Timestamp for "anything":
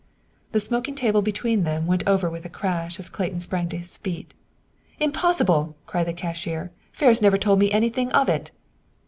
7.71-8.11